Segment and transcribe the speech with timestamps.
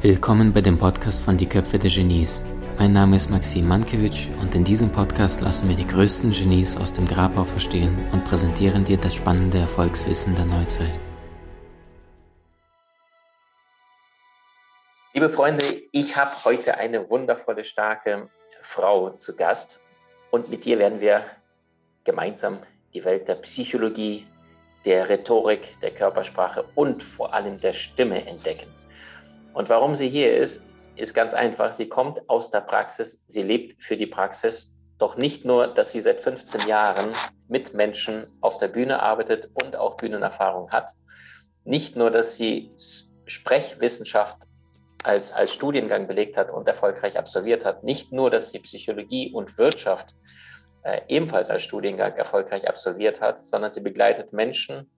[0.00, 2.40] Willkommen bei dem Podcast von Die Köpfe der Genies.
[2.78, 6.94] Mein Name ist Maxim Mankewitsch und in diesem Podcast lassen wir die größten Genies aus
[6.94, 10.98] dem Grabau verstehen und präsentieren dir das spannende Erfolgswissen der Neuzeit.
[15.12, 15.62] Liebe Freunde,
[15.92, 18.30] ich habe heute eine wundervolle, starke
[18.62, 19.82] Frau zu Gast
[20.30, 21.26] und mit dir werden wir
[22.04, 22.60] gemeinsam
[22.94, 24.26] die Welt der Psychologie,
[24.84, 28.68] der Rhetorik, der Körpersprache und vor allem der Stimme entdecken.
[29.54, 30.64] Und warum sie hier ist,
[30.96, 31.72] ist ganz einfach.
[31.72, 34.74] Sie kommt aus der Praxis, sie lebt für die Praxis.
[34.98, 37.12] Doch nicht nur, dass sie seit 15 Jahren
[37.48, 40.90] mit Menschen auf der Bühne arbeitet und auch Bühnenerfahrung hat.
[41.64, 42.70] Nicht nur, dass sie
[43.26, 44.36] Sprechwissenschaft
[45.02, 47.82] als, als Studiengang belegt hat und erfolgreich absolviert hat.
[47.82, 50.14] Nicht nur, dass sie Psychologie und Wirtschaft
[51.08, 54.90] ebenfalls als Studiengang erfolgreich absolviert hat, sondern sie begleitet Menschen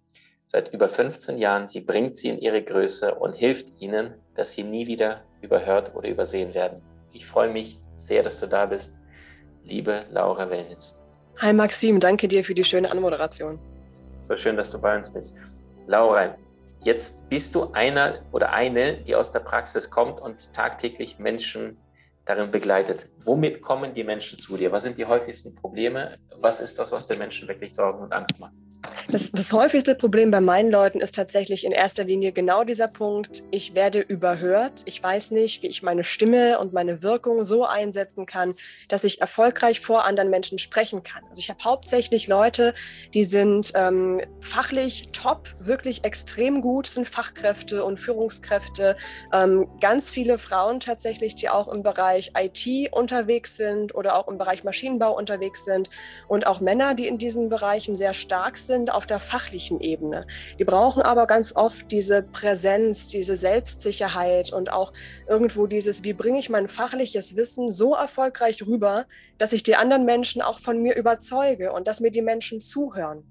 [0.46, 1.66] seit über 15 Jahren.
[1.66, 6.08] Sie bringt sie in ihre Größe und hilft ihnen, dass sie nie wieder überhört oder
[6.08, 6.82] übersehen werden.
[7.12, 8.98] Ich freue mich sehr, dass du da bist,
[9.62, 10.98] liebe Laura Wellnitz.
[11.38, 13.58] Hi Maxim, danke dir für die schöne Anmoderation.
[14.20, 15.36] So schön, dass du bei uns bist.
[15.86, 16.36] Laura,
[16.84, 21.76] jetzt bist du einer oder eine, die aus der Praxis kommt und tagtäglich Menschen
[22.24, 23.08] darin begleitet.
[23.24, 24.72] Womit kommen die Menschen zu dir?
[24.72, 26.18] Was sind die häufigsten Probleme?
[26.36, 28.54] Was ist das, was den Menschen wirklich Sorgen und Angst macht?
[29.08, 33.44] Das, das, häufigste Problem bei meinen Leuten ist tatsächlich in erster Linie genau dieser Punkt,
[33.50, 34.82] ich werde überhört.
[34.86, 38.54] Ich weiß nicht, wie ich meine Stimme und meine Wirkung so einsetzen kann,
[38.88, 41.22] dass ich erfolgreich vor anderen Menschen sprechen kann.
[41.28, 42.74] Also ich habe hauptsächlich Leute,
[43.12, 48.96] die sind ähm, fachlich top, wirklich extrem gut, sind Fachkräfte und Führungskräfte.
[49.32, 54.38] Ähm, ganz viele Frauen tatsächlich, die auch im Bereich IT unterwegs sind oder auch im
[54.38, 55.90] Bereich Maschinenbau unterwegs sind
[56.26, 60.26] und auch Männer, die in diesen Bereichen sehr stark sind auf der fachlichen Ebene.
[60.58, 64.92] Die brauchen aber ganz oft diese Präsenz, diese Selbstsicherheit und auch
[65.28, 69.06] irgendwo dieses, wie bringe ich mein fachliches Wissen so erfolgreich rüber,
[69.38, 73.24] dass ich die anderen Menschen auch von mir überzeuge und dass mir die Menschen zuhören.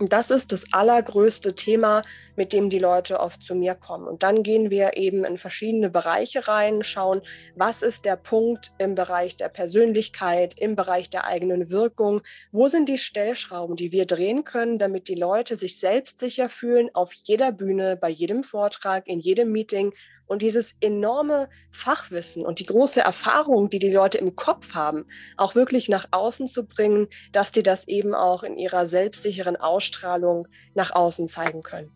[0.00, 2.02] Das ist das allergrößte Thema,
[2.36, 4.06] mit dem die Leute oft zu mir kommen.
[4.06, 7.20] Und dann gehen wir eben in verschiedene Bereiche rein, schauen,
[7.56, 12.20] was ist der Punkt im Bereich der Persönlichkeit, im Bereich der eigenen Wirkung,
[12.52, 17.12] wo sind die Stellschrauben, die wir drehen können, damit die Leute sich selbstsicher fühlen auf
[17.24, 19.92] jeder Bühne, bei jedem Vortrag, in jedem Meeting
[20.28, 25.06] und dieses enorme Fachwissen und die große Erfahrung, die die Leute im Kopf haben,
[25.36, 30.46] auch wirklich nach außen zu bringen, dass die das eben auch in ihrer selbstsicheren Ausstrahlung
[30.74, 31.90] nach außen zeigen können.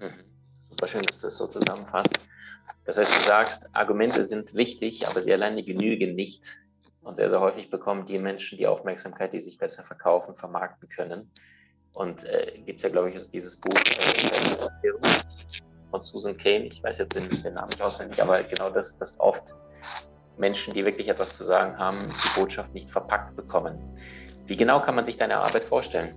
[0.00, 0.24] Mhm.
[0.70, 2.20] Super schön, dass du das so zusammenfasst.
[2.84, 6.44] Das heißt, du sagst, Argumente sind wichtig, aber sie alleine genügen nicht.
[7.00, 11.30] Und sehr, sehr häufig bekommen die Menschen die Aufmerksamkeit, die sich besser verkaufen, vermarkten können.
[11.92, 14.52] Und äh, gibt es ja, glaube ich, dieses Buch äh,
[15.92, 19.20] von Susan Kane, ich weiß jetzt den, den Namen nicht auswendig, aber genau das, dass
[19.20, 19.54] oft
[20.38, 23.78] Menschen, die wirklich etwas zu sagen haben, die Botschaft nicht verpackt bekommen.
[24.46, 26.14] Wie genau kann man sich deine Arbeit vorstellen?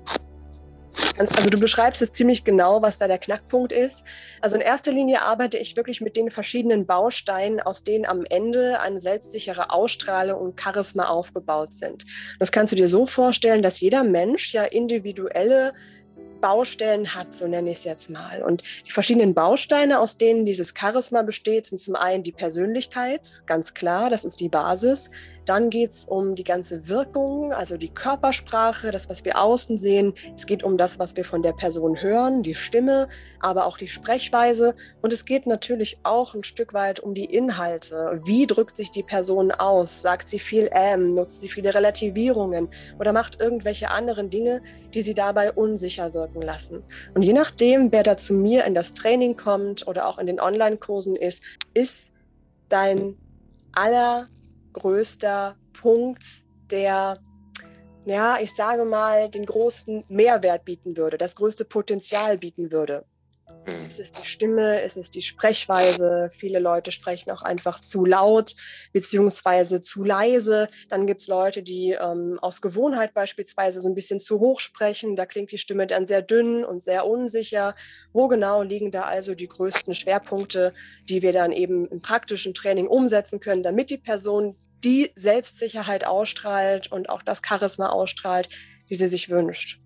[1.18, 4.06] Also du beschreibst es ziemlich genau, was da der Knackpunkt ist.
[4.42, 8.80] Also in erster Linie arbeite ich wirklich mit den verschiedenen Bausteinen, aus denen am Ende
[8.80, 12.06] eine selbstsichere Ausstrahlung und Charisma aufgebaut sind.
[12.40, 15.74] Das kannst du dir so vorstellen, dass jeder Mensch ja individuelle
[16.46, 18.44] Baustellen hat, so nenne ich es jetzt mal.
[18.44, 23.74] Und die verschiedenen Bausteine, aus denen dieses Charisma besteht, sind zum einen die Persönlichkeit, ganz
[23.74, 25.10] klar, das ist die Basis.
[25.46, 30.14] Dann geht es um die ganze Wirkung, also die Körpersprache, das, was wir außen sehen.
[30.36, 33.08] Es geht um das, was wir von der Person hören, die Stimme,
[33.40, 34.76] aber auch die Sprechweise.
[35.02, 38.22] Und es geht natürlich auch ein Stück weit um die Inhalte.
[38.24, 40.02] Wie drückt sich die Person aus?
[40.02, 42.70] Sagt sie viel ähm, nutzt sie viele Relativierungen
[43.00, 44.62] oder macht irgendwelche anderen Dinge,
[44.94, 46.84] die sie dabei unsicher wirken lassen.
[47.14, 50.40] Und je nachdem, wer da zu mir in das Training kommt oder auch in den
[50.40, 52.08] Online-Kursen ist, ist
[52.70, 53.18] dein
[53.74, 54.28] aller
[54.76, 56.24] größter Punkt,
[56.70, 57.18] der,
[58.06, 63.06] ja, ich sage mal, den größten Mehrwert bieten würde, das größte Potenzial bieten würde.
[63.66, 63.86] Mhm.
[63.88, 66.30] Es ist die Stimme, es ist die Sprechweise.
[66.32, 68.54] Viele Leute sprechen auch einfach zu laut
[68.94, 70.70] beziehungsweise zu leise.
[70.90, 75.16] Dann gibt es Leute, die ähm, aus Gewohnheit beispielsweise so ein bisschen zu hoch sprechen.
[75.16, 77.76] Da klingt die Stimme dann sehr dünn und sehr unsicher.
[78.14, 80.74] Wo genau liegen da also die größten Schwerpunkte,
[81.10, 86.92] die wir dann eben im praktischen Training umsetzen können, damit die Person die Selbstsicherheit ausstrahlt
[86.92, 88.50] und auch das Charisma ausstrahlt,
[88.90, 89.80] die sie sich wünscht.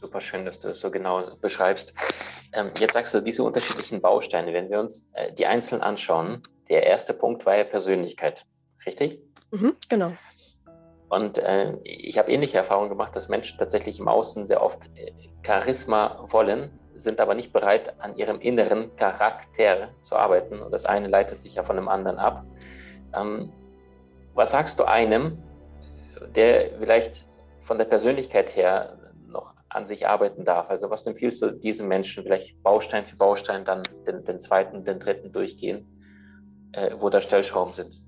[0.00, 1.94] Super schön, dass du das so genau beschreibst.
[2.52, 6.42] Ähm, jetzt sagst du diese unterschiedlichen Bausteine, wenn wir uns äh, die einzeln anschauen.
[6.68, 8.44] Der erste Punkt war ja Persönlichkeit,
[8.84, 9.20] richtig?
[9.50, 10.12] Mhm, genau.
[11.08, 15.12] Und äh, ich habe ähnliche Erfahrungen gemacht, dass Menschen tatsächlich im Außen sehr oft äh,
[15.44, 20.60] Charisma wollen, sind aber nicht bereit, an ihrem inneren Charakter zu arbeiten.
[20.60, 22.44] Und das eine leitet sich ja von dem anderen ab.
[23.14, 23.52] Ähm,
[24.36, 25.38] was sagst du einem,
[26.34, 27.24] der vielleicht
[27.60, 30.68] von der Persönlichkeit her noch an sich arbeiten darf?
[30.70, 35.00] Also was empfiehlst du diesen Menschen, vielleicht Baustein für Baustein dann den, den zweiten, den
[35.00, 35.88] dritten durchgehen,
[36.72, 38.05] äh, wo da Stellschrauben sind?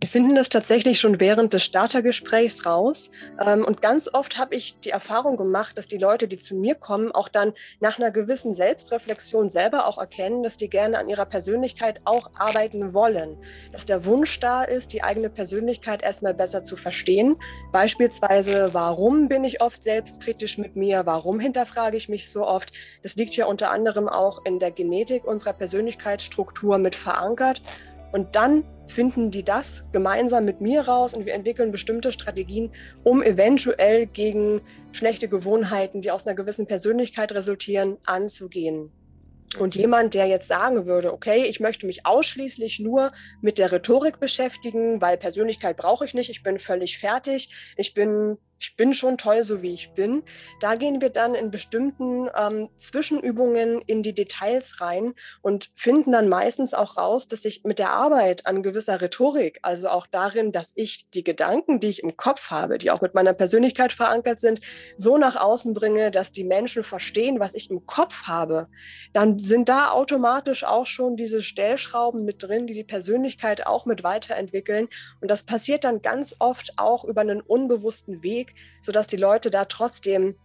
[0.00, 3.10] Wir finden das tatsächlich schon während des Startergesprächs raus.
[3.40, 6.74] Ähm, und ganz oft habe ich die Erfahrung gemacht, dass die Leute, die zu mir
[6.74, 11.24] kommen, auch dann nach einer gewissen Selbstreflexion selber auch erkennen, dass die gerne an ihrer
[11.24, 13.38] Persönlichkeit auch arbeiten wollen.
[13.72, 17.36] Dass der Wunsch da ist, die eigene Persönlichkeit erstmal besser zu verstehen.
[17.72, 21.06] Beispielsweise, warum bin ich oft selbstkritisch mit mir?
[21.06, 22.72] Warum hinterfrage ich mich so oft?
[23.02, 27.62] Das liegt ja unter anderem auch in der Genetik unserer Persönlichkeitsstruktur mit verankert.
[28.14, 32.70] Und dann finden die das gemeinsam mit mir raus und wir entwickeln bestimmte Strategien,
[33.02, 34.60] um eventuell gegen
[34.92, 38.92] schlechte Gewohnheiten, die aus einer gewissen Persönlichkeit resultieren, anzugehen.
[39.58, 44.20] Und jemand, der jetzt sagen würde, okay, ich möchte mich ausschließlich nur mit der Rhetorik
[44.20, 49.18] beschäftigen, weil Persönlichkeit brauche ich nicht, ich bin völlig fertig, ich bin ich bin schon
[49.18, 50.22] toll, so wie ich bin.
[50.58, 55.12] Da gehen wir dann in bestimmten ähm, Zwischenübungen in die Details rein
[55.42, 59.88] und finden dann meistens auch raus, dass ich mit der Arbeit an gewisser Rhetorik, also
[59.88, 63.34] auch darin, dass ich die Gedanken, die ich im Kopf habe, die auch mit meiner
[63.34, 64.62] Persönlichkeit verankert sind,
[64.96, 68.68] so nach außen bringe, dass die Menschen verstehen, was ich im Kopf habe,
[69.12, 74.04] dann sind da automatisch auch schon diese Stellschrauben mit drin, die die Persönlichkeit auch mit
[74.04, 74.88] weiterentwickeln.
[75.20, 79.64] Und das passiert dann ganz oft auch über einen unbewussten Weg, sodass die Leute da
[79.64, 80.36] trotzdem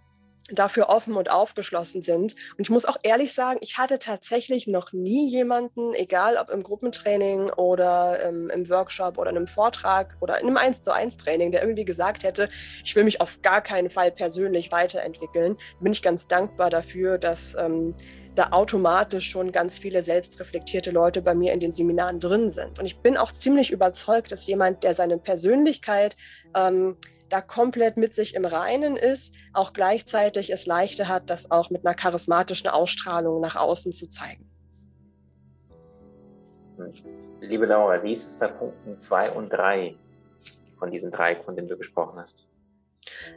[0.52, 2.36] dafür offen und aufgeschlossen sind.
[2.58, 6.64] Und ich muss auch ehrlich sagen, ich hatte tatsächlich noch nie jemanden, egal ob im
[6.64, 11.18] Gruppentraining oder im, im Workshop oder in einem Vortrag oder in einem 1 zu 1
[11.18, 12.50] Training, der irgendwie gesagt hätte,
[12.84, 15.58] ich will mich auf gar keinen Fall persönlich weiterentwickeln.
[15.80, 17.96] Bin ich ganz dankbar dafür, dass ähm,
[18.40, 22.80] da automatisch schon ganz viele selbstreflektierte Leute bei mir in den Seminaren drin sind.
[22.80, 26.16] Und ich bin auch ziemlich überzeugt, dass jemand, der seine Persönlichkeit
[26.56, 26.96] ähm,
[27.28, 31.86] da komplett mit sich im Reinen ist, auch gleichzeitig es leichter hat, das auch mit
[31.86, 34.50] einer charismatischen Ausstrahlung nach außen zu zeigen.
[37.42, 39.96] Liebe Laura, wie ist es bei Punkten 2 und 3
[40.78, 42.48] von diesen drei, von denen du gesprochen hast?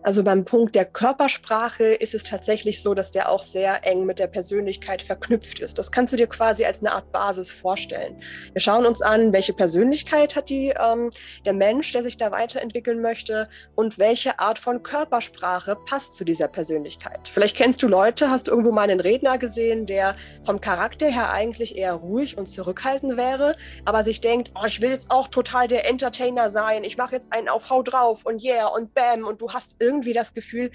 [0.03, 4.19] Also beim Punkt der Körpersprache ist es tatsächlich so, dass der auch sehr eng mit
[4.19, 5.79] der Persönlichkeit verknüpft ist.
[5.79, 8.21] Das kannst du dir quasi als eine Art Basis vorstellen.
[8.53, 11.11] Wir schauen uns an, welche Persönlichkeit hat die, ähm,
[11.45, 16.49] der Mensch, der sich da weiterentwickeln möchte und welche Art von Körpersprache passt zu dieser
[16.49, 17.29] Persönlichkeit.
[17.29, 21.31] Vielleicht kennst du Leute, hast du irgendwo mal einen Redner gesehen, der vom Charakter her
[21.31, 25.69] eigentlich eher ruhig und zurückhaltend wäre, aber sich denkt, oh, ich will jetzt auch total
[25.69, 29.41] der Entertainer sein, ich mache jetzt einen auf Hau drauf und yeah und bam und
[29.41, 30.71] du hast hast irgendwie das Gefühl,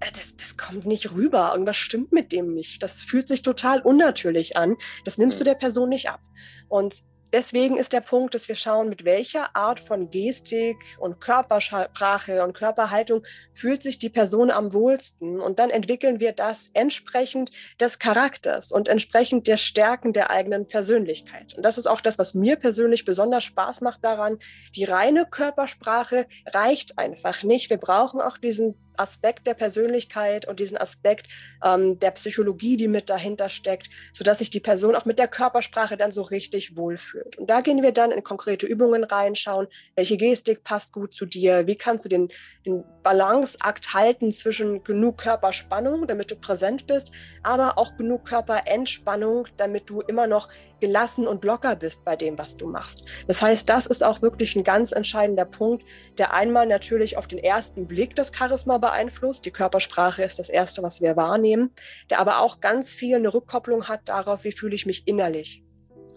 [0.00, 2.82] äh, das, das, kommt nicht rüber, irgendwas stimmt mit dem nicht.
[2.82, 4.76] Das fühlt sich total unnatürlich an.
[5.04, 6.20] Das nimmst du der Person nicht ab.
[6.68, 7.02] Und
[7.32, 12.54] deswegen ist der Punkt, dass wir schauen, mit welcher Art von Gestik und Körpersprache und
[12.54, 13.22] Körperhaltung
[13.52, 15.40] fühlt sich die Person am wohlsten.
[15.40, 17.50] Und dann entwickeln wir das entsprechend
[17.80, 21.54] des Charakters und entsprechend der Stärken der eigenen Persönlichkeit.
[21.54, 24.38] Und das ist auch das, was mir persönlich besonders Spaß macht daran.
[24.74, 27.70] Die reine Körpersprache reicht einfach nicht.
[27.70, 31.26] Wir brauchen auch diesen Aspekt der Persönlichkeit und diesen Aspekt
[31.64, 35.96] ähm, der Psychologie, die mit dahinter steckt, sodass sich die Person auch mit der Körpersprache
[35.96, 37.36] dann so richtig wohlfühlt.
[37.36, 41.66] Und da gehen wir dann in konkrete Übungen reinschauen, welche Gestik passt gut zu dir,
[41.66, 42.28] wie kannst du den,
[42.66, 49.88] den Balanceakt halten zwischen genug Körperspannung, damit du präsent bist, aber auch genug Körperentspannung, damit
[49.90, 50.48] du immer noch
[50.80, 53.04] gelassen und locker bist bei dem, was du machst.
[53.26, 55.84] Das heißt, das ist auch wirklich ein ganz entscheidender Punkt,
[56.18, 59.44] der einmal natürlich auf den ersten Blick das Charisma beeinflusst.
[59.46, 61.72] Die Körpersprache ist das Erste, was wir wahrnehmen,
[62.10, 65.62] der aber auch ganz viel eine Rückkopplung hat darauf, wie fühle ich mich innerlich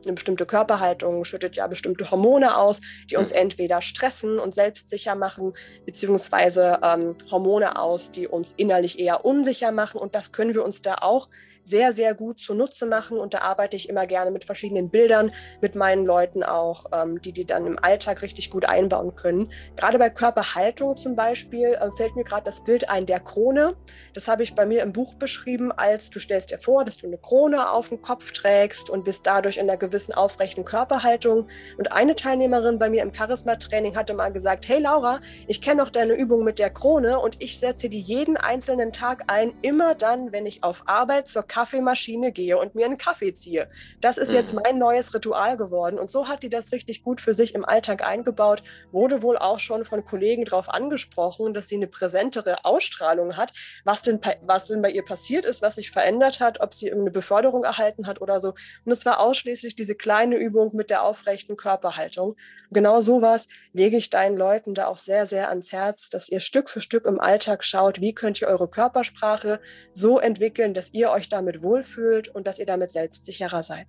[0.05, 5.53] eine bestimmte Körperhaltung schüttet ja bestimmte Hormone aus, die uns entweder stressen und selbstsicher machen,
[5.85, 9.99] beziehungsweise ähm, Hormone aus, die uns innerlich eher unsicher machen.
[9.99, 11.29] Und das können wir uns da auch
[11.63, 13.17] sehr, sehr gut zunutze machen.
[13.17, 17.31] Und da arbeite ich immer gerne mit verschiedenen Bildern mit meinen Leuten auch, ähm, die
[17.31, 19.51] die dann im Alltag richtig gut einbauen können.
[19.75, 23.75] Gerade bei Körperhaltung zum Beispiel äh, fällt mir gerade das Bild ein der Krone.
[24.13, 27.07] Das habe ich bei mir im Buch beschrieben, als du stellst dir vor, dass du
[27.07, 31.47] eine Krone auf dem Kopf trägst und bist dadurch in einer gewissen aufrechten Körperhaltung.
[31.77, 35.89] Und eine Teilnehmerin bei mir im Charisma-Training hatte mal gesagt, hey Laura, ich kenne noch
[35.89, 40.31] deine Übung mit der Krone und ich setze die jeden einzelnen Tag ein, immer dann,
[40.31, 43.69] wenn ich auf Arbeit zur Kaffeemaschine gehe und mir einen Kaffee ziehe.
[44.01, 44.61] Das ist jetzt mhm.
[44.63, 45.99] mein neues Ritual geworden.
[45.99, 49.59] Und so hat die das richtig gut für sich im Alltag eingebaut, wurde wohl auch
[49.59, 54.81] schon von Kollegen darauf angesprochen, dass sie eine präsentere Ausstrahlung hat, was denn, was denn
[54.81, 58.39] bei ihr passiert ist, was sich verändert hat, ob sie irgendeine Beförderung erhalten hat oder
[58.39, 58.55] so.
[58.83, 62.35] Und es war ausschließlich diese kleine Übung mit der aufrechten Körperhaltung.
[62.71, 66.67] Genau sowas lege ich deinen Leuten da auch sehr, sehr ans Herz, dass ihr Stück
[66.67, 69.59] für Stück im Alltag schaut, wie könnt ihr eure Körpersprache
[69.93, 73.87] so entwickeln, dass ihr euch damit wohlfühlt und dass ihr damit selbstsicherer seid.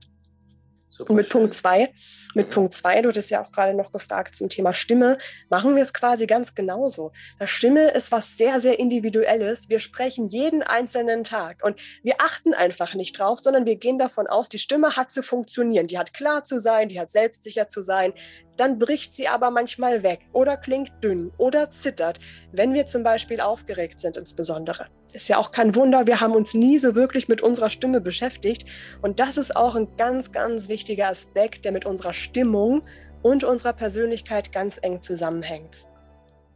[0.94, 1.40] Super und mit schön.
[1.40, 1.92] Punkt zwei,
[2.34, 5.18] mit Punkt zwei, du hattest ja auch gerade noch gefragt zum Thema Stimme,
[5.50, 7.10] machen wir es quasi ganz genauso.
[7.40, 9.68] Das Stimme ist was sehr, sehr Individuelles.
[9.68, 14.28] Wir sprechen jeden einzelnen Tag und wir achten einfach nicht drauf, sondern wir gehen davon
[14.28, 17.82] aus, die Stimme hat zu funktionieren, die hat klar zu sein, die hat selbstsicher zu
[17.82, 18.12] sein,
[18.56, 22.20] dann bricht sie aber manchmal weg oder klingt dünn oder zittert,
[22.52, 24.86] wenn wir zum Beispiel aufgeregt sind insbesondere.
[25.14, 28.66] Ist ja auch kein Wunder, wir haben uns nie so wirklich mit unserer Stimme beschäftigt.
[29.00, 32.82] Und das ist auch ein ganz, ganz wichtiger Aspekt, der mit unserer Stimmung
[33.22, 35.86] und unserer Persönlichkeit ganz eng zusammenhängt.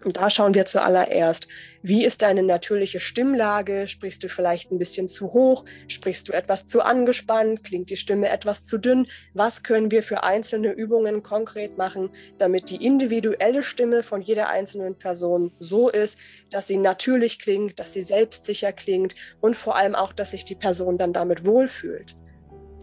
[0.05, 1.49] Und da schauen wir zuallererst,
[1.83, 3.89] wie ist deine natürliche Stimmlage?
[3.89, 5.65] Sprichst du vielleicht ein bisschen zu hoch?
[5.89, 7.65] Sprichst du etwas zu angespannt?
[7.65, 9.09] Klingt die Stimme etwas zu dünn?
[9.35, 14.97] Was können wir für einzelne Übungen konkret machen, damit die individuelle Stimme von jeder einzelnen
[14.97, 16.19] Person so ist,
[16.51, 20.55] dass sie natürlich klingt, dass sie selbstsicher klingt und vor allem auch, dass sich die
[20.55, 22.17] Person dann damit wohlfühlt?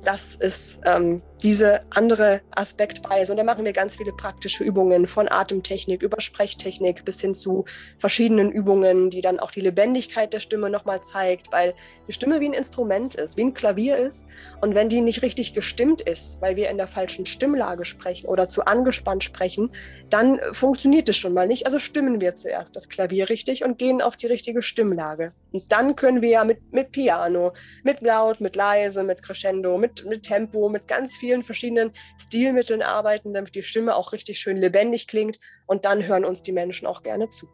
[0.05, 3.33] das ist ähm, diese andere Aspektweise.
[3.33, 7.65] Und da machen wir ganz viele praktische Übungen von Atemtechnik über Sprechtechnik bis hin zu
[7.99, 11.73] verschiedenen Übungen, die dann auch die Lebendigkeit der Stimme nochmal zeigt, weil
[12.07, 14.27] die Stimme wie ein Instrument ist, wie ein Klavier ist.
[14.61, 18.47] Und wenn die nicht richtig gestimmt ist, weil wir in der falschen Stimmlage sprechen oder
[18.47, 19.71] zu angespannt sprechen,
[20.09, 21.65] dann funktioniert es schon mal nicht.
[21.65, 25.33] Also stimmen wir zuerst das Klavier richtig und gehen auf die richtige Stimmlage.
[25.51, 29.95] Und dann können wir ja mit, mit Piano, mit laut, mit leise, mit Crescendo, mit
[30.05, 35.07] mit, Tempo, mit ganz vielen verschiedenen Stilmitteln arbeiten, damit die Stimme auch richtig schön lebendig
[35.07, 35.39] klingt.
[35.65, 37.49] Und dann hören uns die Menschen auch gerne zu.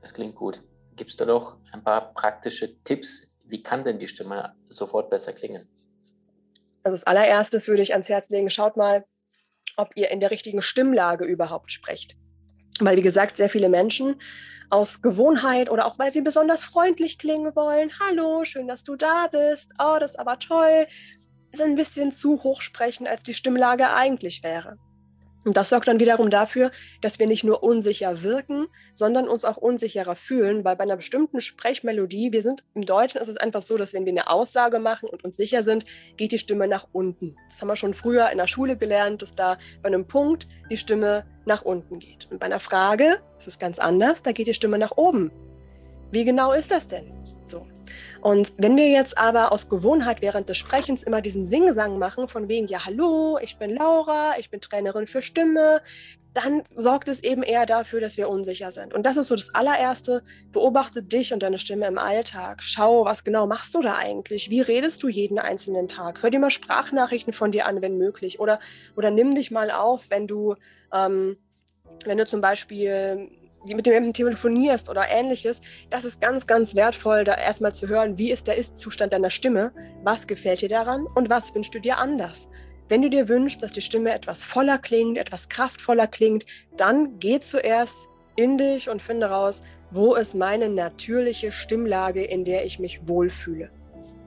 [0.00, 0.62] Das klingt gut.
[0.96, 3.28] Gibt es da noch ein paar praktische Tipps?
[3.44, 5.68] Wie kann denn die Stimme sofort besser klingen?
[6.84, 9.04] Also als allererstes würde ich ans Herz legen, schaut mal,
[9.76, 12.16] ob ihr in der richtigen Stimmlage überhaupt sprecht.
[12.80, 14.16] Weil, wie gesagt, sehr viele Menschen
[14.70, 19.26] aus Gewohnheit oder auch weil sie besonders freundlich klingen wollen, hallo, schön, dass du da
[19.28, 20.86] bist, oh, das ist aber toll,
[21.60, 24.78] ein bisschen zu hoch sprechen, als die Stimmlage eigentlich wäre.
[25.44, 29.56] Und das sorgt dann wiederum dafür, dass wir nicht nur unsicher wirken, sondern uns auch
[29.56, 33.78] unsicherer fühlen, weil bei einer bestimmten Sprechmelodie, wir sind im Deutschen ist es einfach so,
[33.78, 35.86] dass wenn wir eine Aussage machen und uns sicher sind,
[36.18, 37.36] geht die Stimme nach unten.
[37.48, 40.76] Das haben wir schon früher in der Schule gelernt, dass da bei einem Punkt die
[40.76, 42.28] Stimme nach unten geht.
[42.30, 45.30] Und bei einer Frage ist es ganz anders, da geht die Stimme nach oben.
[46.10, 47.10] Wie genau ist das denn?
[47.46, 47.66] So.
[48.20, 52.48] Und wenn wir jetzt aber aus Gewohnheit während des Sprechens immer diesen Singsang machen, von
[52.48, 55.80] wegen, ja, hallo, ich bin Laura, ich bin Trainerin für Stimme,
[56.34, 58.94] dann sorgt es eben eher dafür, dass wir unsicher sind.
[58.94, 60.22] Und das ist so das allererste.
[60.52, 62.62] Beobachte dich und deine Stimme im Alltag.
[62.62, 64.50] Schau, was genau machst du da eigentlich?
[64.50, 66.22] Wie redest du jeden einzelnen Tag?
[66.22, 68.38] Hör dir mal Sprachnachrichten von dir an, wenn möglich.
[68.40, 68.60] Oder,
[68.96, 70.54] oder nimm dich mal auf, wenn du,
[70.92, 71.38] ähm,
[72.04, 73.30] wenn du zum Beispiel
[73.74, 75.60] mit dem telefonierst oder ähnliches,
[75.90, 79.72] das ist ganz, ganz wertvoll, da erstmal zu hören, wie ist der Ist-Zustand deiner Stimme,
[80.02, 82.48] was gefällt dir daran und was wünschst du dir anders.
[82.88, 86.46] Wenn du dir wünschst, dass die Stimme etwas voller klingt, etwas kraftvoller klingt,
[86.76, 92.64] dann geh zuerst in dich und finde raus, wo ist meine natürliche Stimmlage, in der
[92.64, 93.70] ich mich wohlfühle.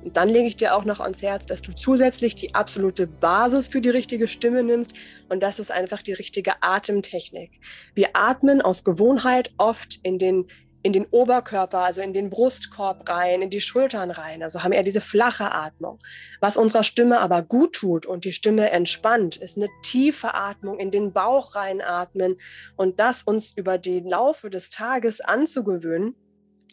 [0.04, 3.68] Und dann lege ich dir auch noch ans Herz, dass du zusätzlich die absolute Basis
[3.68, 4.94] für die richtige Stimme nimmst.
[5.30, 7.52] Und das ist einfach die richtige Atemtechnik.
[7.94, 10.48] Wir atmen aus Gewohnheit oft in den
[10.84, 14.42] in den Oberkörper, also in den Brustkorb rein, in die Schultern rein.
[14.44, 16.00] Also haben eher diese flache Atmung.
[16.40, 20.92] Was unserer Stimme aber gut tut und die Stimme entspannt, ist eine tiefe Atmung in
[20.92, 22.38] den Bauch reinatmen
[22.78, 26.16] und das uns über den Laufe des Tages anzugewöhnen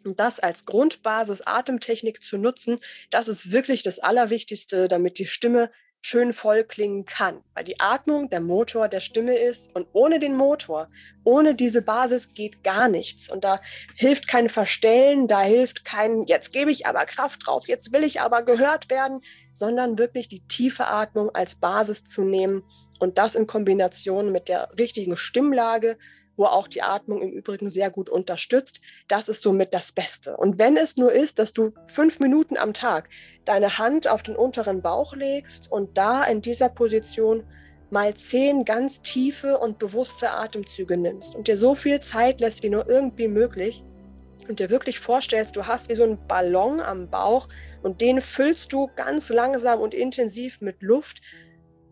[0.05, 2.78] und das als Grundbasis Atemtechnik zu nutzen,
[3.11, 7.43] das ist wirklich das Allerwichtigste, damit die Stimme schön voll klingen kann.
[7.55, 10.88] Weil die Atmung der Motor der Stimme ist und ohne den Motor,
[11.25, 13.28] ohne diese Basis geht gar nichts.
[13.28, 13.61] Und da
[13.97, 18.21] hilft kein Verstellen, da hilft kein, jetzt gebe ich aber Kraft drauf, jetzt will ich
[18.21, 19.21] aber gehört werden,
[19.52, 22.62] sondern wirklich die tiefe Atmung als Basis zu nehmen
[23.00, 25.99] und das in Kombination mit der richtigen Stimmlage
[26.38, 28.80] wo auch die Atmung im Übrigen sehr gut unterstützt.
[29.09, 30.37] Das ist somit das Beste.
[30.37, 33.11] Und wenn es nur ist, dass du fünf Minuten am Tag
[33.45, 37.45] deine Hand auf den unteren Bauch legst und da in dieser Position
[37.90, 42.71] mal zehn ganz tiefe und bewusste Atemzüge nimmst und dir so viel Zeit lässt wie
[42.71, 43.83] nur irgendwie möglich,
[44.49, 47.49] und dir wirklich vorstellst, du hast wie so einen Ballon am Bauch
[47.83, 51.21] und den füllst du ganz langsam und intensiv mit Luft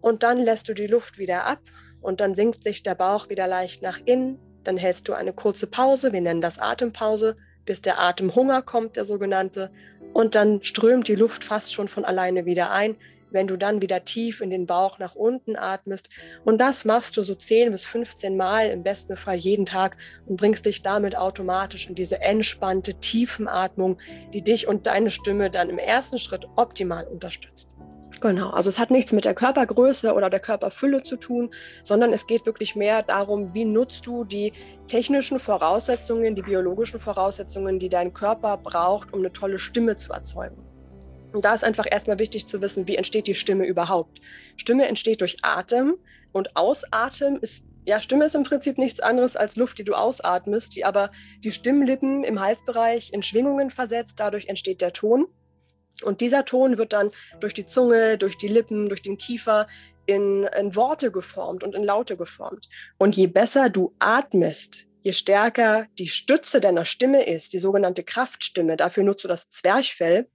[0.01, 1.61] und dann lässt du die Luft wieder ab
[2.07, 4.39] und dann sinkt sich der Bauch wieder leicht nach innen.
[4.65, 9.05] Dann hältst du eine kurze Pause, wir nennen das Atempause, bis der Atemhunger kommt, der
[9.05, 9.71] sogenannte,
[10.13, 12.97] und dann strömt die Luft fast schon von alleine wieder ein
[13.31, 16.09] wenn du dann wieder tief in den Bauch nach unten atmest.
[16.45, 19.97] Und das machst du so 10 bis 15 Mal, im besten Fall jeden Tag
[20.27, 23.99] und bringst dich damit automatisch in diese entspannte Tiefenatmung,
[24.33, 27.76] die dich und deine Stimme dann im ersten Schritt optimal unterstützt.
[28.21, 31.51] Genau, also es hat nichts mit der Körpergröße oder der Körperfülle zu tun,
[31.83, 34.53] sondern es geht wirklich mehr darum, wie nutzt du die
[34.89, 40.57] technischen Voraussetzungen, die biologischen Voraussetzungen, die dein Körper braucht, um eine tolle Stimme zu erzeugen.
[41.33, 44.21] Und da ist einfach erstmal wichtig zu wissen, wie entsteht die Stimme überhaupt.
[44.57, 45.97] Stimme entsteht durch Atem
[46.33, 50.75] und Ausatmen ist, ja, Stimme ist im Prinzip nichts anderes als Luft, die du ausatmest,
[50.75, 51.11] die aber
[51.45, 54.19] die Stimmlippen im Halsbereich in Schwingungen versetzt.
[54.19, 55.27] Dadurch entsteht der Ton.
[56.03, 57.11] Und dieser Ton wird dann
[57.41, 59.67] durch die Zunge, durch die Lippen, durch den Kiefer
[60.07, 62.69] in, in Worte geformt und in Laute geformt.
[62.99, 68.77] Und je besser du atmest, je stärker die Stütze deiner Stimme ist, die sogenannte Kraftstimme,
[68.77, 70.29] dafür nutzt du das Zwerchfell,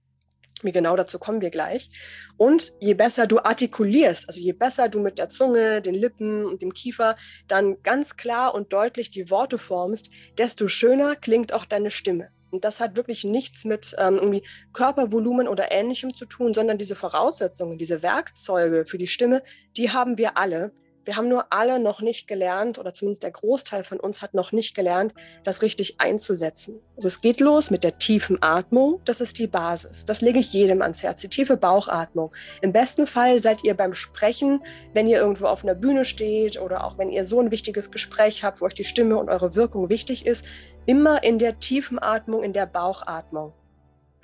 [0.62, 1.90] wie genau dazu kommen wir gleich.
[2.36, 6.62] Und je besser du artikulierst, also je besser du mit der Zunge, den Lippen und
[6.62, 7.16] dem Kiefer
[7.48, 12.28] dann ganz klar und deutlich die Worte formst, desto schöner klingt auch deine Stimme.
[12.52, 14.42] Und das hat wirklich nichts mit ähm, irgendwie
[14.74, 19.42] Körpervolumen oder ähnlichem zu tun, sondern diese Voraussetzungen, diese Werkzeuge für die Stimme,
[19.76, 20.70] die haben wir alle.
[21.04, 24.52] Wir haben nur alle noch nicht gelernt, oder zumindest der Großteil von uns hat noch
[24.52, 26.80] nicht gelernt, das richtig einzusetzen.
[26.96, 30.04] Also es geht los mit der tiefen Atmung, das ist die Basis.
[30.04, 32.32] Das lege ich jedem ans Herz, die tiefe Bauchatmung.
[32.60, 36.84] Im besten Fall seid ihr beim Sprechen, wenn ihr irgendwo auf einer Bühne steht oder
[36.84, 39.88] auch wenn ihr so ein wichtiges Gespräch habt, wo euch die Stimme und eure Wirkung
[39.88, 40.44] wichtig ist,
[40.86, 43.52] immer in der tiefen Atmung, in der Bauchatmung.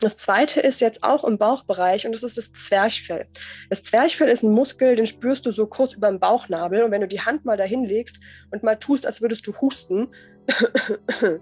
[0.00, 3.26] Das zweite ist jetzt auch im Bauchbereich und das ist das Zwerchfell.
[3.68, 7.00] Das Zwerchfell ist ein Muskel, den spürst du so kurz über dem Bauchnabel und wenn
[7.00, 10.08] du die Hand mal dahin legst und mal tust, als würdest du husten,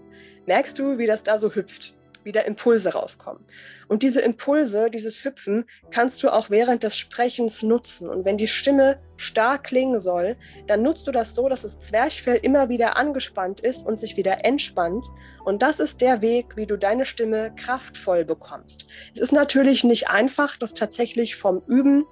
[0.47, 1.96] merkst du, wie das da so hüpft
[2.27, 3.43] wieder Impulse rauskommen.
[3.89, 8.11] Und diese Impulse, dieses Hüpfen, kannst du auch während des Sprechens nutzen.
[8.11, 12.39] Und wenn die Stimme stark klingen soll, dann nutzt du das so, dass das Zwerchfell
[12.43, 15.07] immer wieder angespannt ist und sich wieder entspannt.
[15.45, 18.87] Und das ist der Weg, wie du deine Stimme kraftvoll bekommst.
[19.15, 22.05] Es ist natürlich nicht einfach, das tatsächlich vom Üben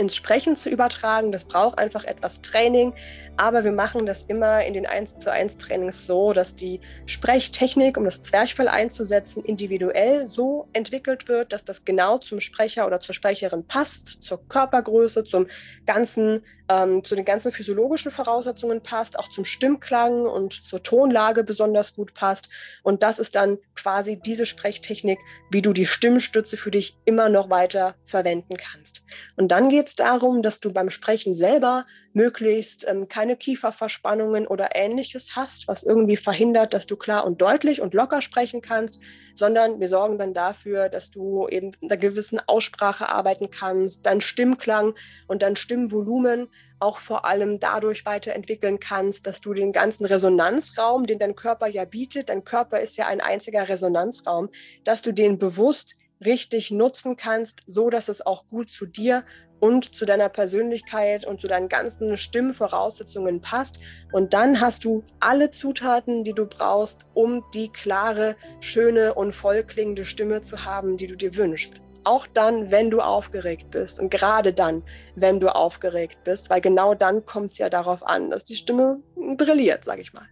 [0.00, 1.30] ins Sprechen zu übertragen.
[1.30, 2.94] Das braucht einfach etwas Training,
[3.36, 7.96] aber wir machen das immer in den 1 zu 1 Trainings so, dass die Sprechtechnik,
[7.96, 13.14] um das Zwerchfell einzusetzen, individuell so entwickelt wird, dass das genau zum Sprecher oder zur
[13.14, 15.46] Sprecherin passt, zur Körpergröße, zum
[15.86, 21.94] ganzen ähm, zu den ganzen physiologischen Voraussetzungen passt, auch zum Stimmklang und zur Tonlage besonders
[21.94, 22.48] gut passt.
[22.82, 25.18] Und das ist dann quasi diese Sprechtechnik,
[25.50, 29.02] wie du die Stimmstütze für dich immer noch weiter verwenden kannst.
[29.36, 34.74] Und dann geht es darum, dass du beim Sprechen selber möglichst ähm, keine Kieferverspannungen oder
[34.74, 39.00] ähnliches hast, was irgendwie verhindert, dass du klar und deutlich und locker sprechen kannst,
[39.34, 44.20] sondern wir sorgen dann dafür, dass du eben in einer gewissen Aussprache arbeiten kannst, dein
[44.20, 44.94] Stimmklang
[45.26, 46.48] und dein Stimmvolumen
[46.78, 51.84] auch vor allem dadurch weiterentwickeln kannst, dass du den ganzen Resonanzraum, den dein Körper ja
[51.84, 54.48] bietet, dein Körper ist ja ein einziger Resonanzraum,
[54.84, 59.24] dass du den bewusst richtig nutzen kannst, so dass es auch gut zu dir
[59.60, 63.78] und zu deiner Persönlichkeit und zu deinen ganzen Stimmvoraussetzungen passt.
[64.10, 70.04] Und dann hast du alle Zutaten, die du brauchst, um die klare, schöne und vollklingende
[70.04, 71.80] Stimme zu haben, die du dir wünschst.
[72.02, 74.82] Auch dann, wenn du aufgeregt bist und gerade dann,
[75.14, 79.02] wenn du aufgeregt bist, weil genau dann kommt es ja darauf an, dass die Stimme
[79.36, 80.26] brilliert, sage ich mal.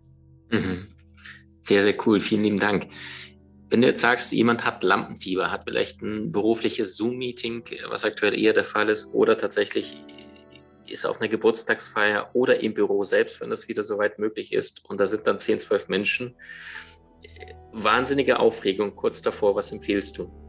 [0.50, 0.88] Mhm.
[1.60, 2.22] Sehr, sehr cool.
[2.22, 2.86] Vielen lieben Dank.
[3.70, 8.54] Wenn du jetzt sagst, jemand hat Lampenfieber, hat vielleicht ein berufliches Zoom-Meeting, was aktuell eher
[8.54, 9.98] der Fall ist, oder tatsächlich
[10.86, 14.98] ist auf einer Geburtstagsfeier oder im Büro selbst, wenn das wieder soweit möglich ist, und
[14.98, 16.34] da sind dann 10, 12 Menschen,
[17.72, 20.47] wahnsinnige Aufregung kurz davor, was empfiehlst du?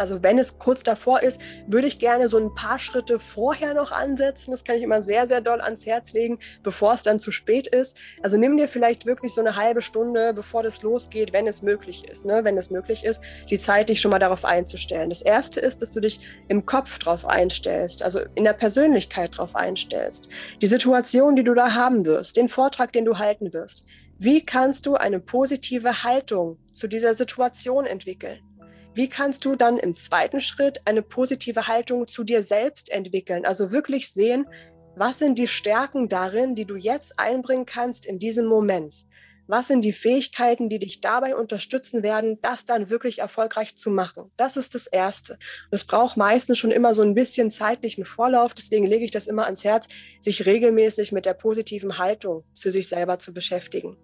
[0.00, 3.92] Also wenn es kurz davor ist, würde ich gerne so ein paar Schritte vorher noch
[3.92, 4.50] ansetzen.
[4.50, 7.68] Das kann ich immer sehr, sehr doll ans Herz legen, bevor es dann zu spät
[7.68, 7.96] ist.
[8.22, 12.08] Also nimm dir vielleicht wirklich so eine halbe Stunde, bevor das losgeht, wenn es möglich
[12.08, 12.24] ist.
[12.24, 12.44] Ne?
[12.44, 15.10] Wenn es möglich ist, die Zeit, dich schon mal darauf einzustellen.
[15.10, 19.54] Das Erste ist, dass du dich im Kopf drauf einstellst, also in der Persönlichkeit drauf
[19.54, 20.30] einstellst.
[20.62, 23.84] Die Situation, die du da haben wirst, den Vortrag, den du halten wirst.
[24.18, 28.40] Wie kannst du eine positive Haltung zu dieser Situation entwickeln?
[28.92, 33.44] Wie kannst du dann im zweiten Schritt eine positive Haltung zu dir selbst entwickeln?
[33.44, 34.46] Also wirklich sehen,
[34.96, 38.94] was sind die Stärken darin, die du jetzt einbringen kannst in diesem Moment?
[39.46, 44.30] Was sind die Fähigkeiten, die dich dabei unterstützen werden, das dann wirklich erfolgreich zu machen?
[44.36, 45.34] Das ist das Erste.
[45.34, 48.54] Und es braucht meistens schon immer so ein bisschen zeitlichen Vorlauf.
[48.54, 49.86] Deswegen lege ich das immer ans Herz,
[50.20, 53.96] sich regelmäßig mit der positiven Haltung zu sich selber zu beschäftigen.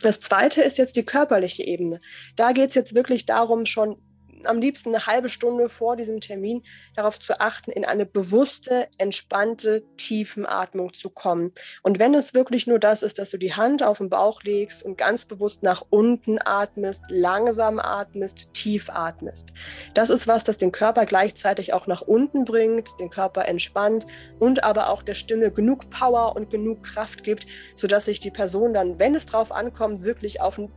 [0.00, 2.00] Das zweite ist jetzt die körperliche Ebene.
[2.34, 4.02] Da geht es jetzt wirklich darum, schon
[4.46, 6.62] am liebsten eine halbe Stunde vor diesem Termin
[6.94, 11.52] darauf zu achten, in eine bewusste, entspannte Tiefenatmung zu kommen.
[11.82, 14.82] Und wenn es wirklich nur das ist, dass du die Hand auf den Bauch legst
[14.82, 19.52] und ganz bewusst nach unten atmest, langsam atmest, tief atmest.
[19.94, 24.06] Das ist was, das den Körper gleichzeitig auch nach unten bringt, den Körper entspannt
[24.38, 28.74] und aber auch der Stimme genug Power und genug Kraft gibt, sodass sich die Person
[28.74, 30.70] dann, wenn es drauf ankommt, wirklich auf ein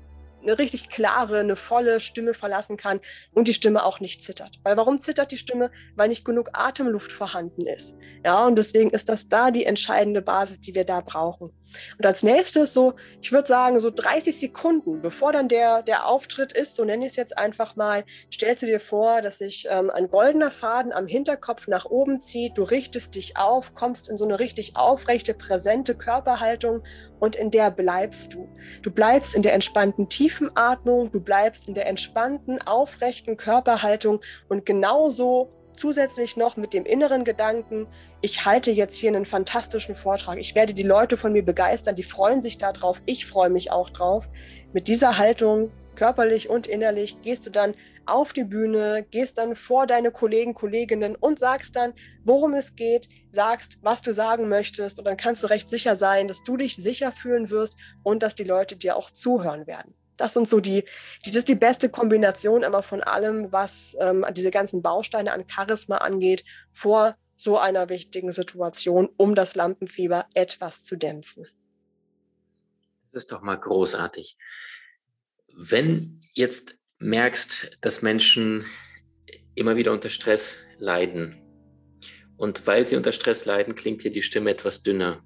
[0.45, 2.99] eine richtig klare, eine volle Stimme verlassen kann
[3.33, 4.59] und die Stimme auch nicht zittert.
[4.63, 5.71] Weil warum zittert die Stimme?
[5.95, 7.97] Weil nicht genug Atemluft vorhanden ist.
[8.23, 11.51] Ja, und deswegen ist das da die entscheidende Basis, die wir da brauchen.
[11.97, 16.53] Und als nächstes so, ich würde sagen, so 30 Sekunden, bevor dann der, der Auftritt
[16.53, 19.89] ist, so nenne ich es jetzt einfach mal, stellst du dir vor, dass sich ähm,
[19.89, 24.25] ein goldener Faden am Hinterkopf nach oben zieht, du richtest dich auf, kommst in so
[24.25, 26.83] eine richtig aufrechte, präsente Körperhaltung
[27.19, 28.49] und in der bleibst du.
[28.81, 34.65] Du bleibst in der entspannten tiefen Atmung, du bleibst in der entspannten, aufrechten Körperhaltung und
[34.65, 37.87] genauso zusätzlich noch mit dem inneren Gedanken,
[38.21, 42.03] ich halte jetzt hier einen fantastischen Vortrag, ich werde die Leute von mir begeistern, die
[42.03, 44.27] freuen sich darauf, ich freue mich auch drauf.
[44.73, 47.73] Mit dieser Haltung, körperlich und innerlich, gehst du dann
[48.05, 53.09] auf die Bühne, gehst dann vor deine Kollegen, Kolleginnen und sagst dann, worum es geht,
[53.31, 54.99] sagst, was du sagen möchtest.
[54.99, 58.35] Und dann kannst du recht sicher sein, dass du dich sicher fühlen wirst und dass
[58.35, 60.83] die Leute dir auch zuhören werden das sind so die,
[61.25, 65.45] die, das ist die beste Kombination immer von allem, was ähm, diese ganzen Bausteine an
[65.47, 71.45] Charisma angeht, vor so einer wichtigen Situation, um das Lampenfieber etwas zu dämpfen.
[73.11, 74.37] Das ist doch mal großartig.
[75.53, 78.65] Wenn jetzt merkst, dass Menschen
[79.53, 81.41] immer wieder unter Stress leiden
[82.37, 85.23] und weil sie unter Stress leiden, klingt hier die Stimme etwas dünner.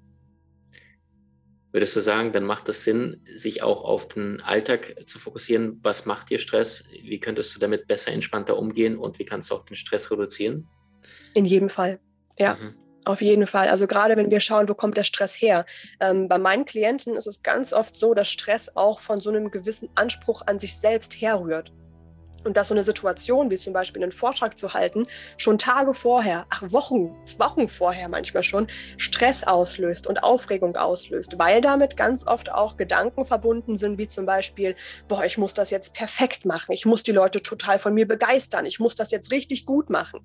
[1.72, 5.78] Würdest du sagen, dann macht es Sinn, sich auch auf den Alltag zu fokussieren?
[5.82, 6.84] Was macht dir Stress?
[6.90, 10.68] Wie könntest du damit besser, entspannter umgehen und wie kannst du auch den Stress reduzieren?
[11.34, 12.00] In jedem Fall,
[12.38, 12.56] ja.
[12.56, 12.74] Mhm.
[13.04, 13.68] Auf jeden Fall.
[13.68, 15.64] Also gerade wenn wir schauen, wo kommt der Stress her?
[16.00, 19.50] Ähm, bei meinen Klienten ist es ganz oft so, dass Stress auch von so einem
[19.50, 21.72] gewissen Anspruch an sich selbst herrührt.
[22.44, 26.46] Und dass so eine Situation, wie zum Beispiel einen Vortrag zu halten, schon Tage vorher,
[26.50, 32.50] ach Wochen, Wochen vorher manchmal schon, Stress auslöst und Aufregung auslöst, weil damit ganz oft
[32.50, 34.74] auch Gedanken verbunden sind, wie zum Beispiel,
[35.08, 38.66] boah, ich muss das jetzt perfekt machen, ich muss die Leute total von mir begeistern,
[38.66, 40.20] ich muss das jetzt richtig gut machen,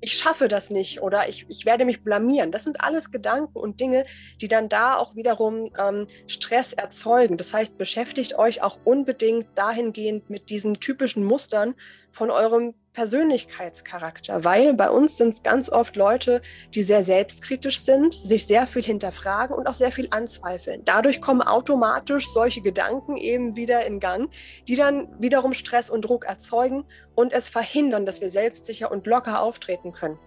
[0.00, 2.52] ich schaffe das nicht oder ich, ich werde mich blamieren.
[2.52, 4.04] Das sind alles Gedanken und Dinge,
[4.40, 7.36] die dann da auch wiederum ähm, Stress erzeugen.
[7.36, 11.74] Das heißt, beschäftigt euch auch unbedingt dahingehend mit diesen typischen Mustern, Mustern
[12.12, 16.42] von eurem Persönlichkeitscharakter, weil bei uns sind es ganz oft Leute,
[16.74, 20.82] die sehr selbstkritisch sind, sich sehr viel hinterfragen und auch sehr viel anzweifeln.
[20.84, 24.28] Dadurch kommen automatisch solche Gedanken eben wieder in Gang,
[24.66, 29.40] die dann wiederum Stress und Druck erzeugen und es verhindern, dass wir selbstsicher und locker
[29.40, 30.18] auftreten können.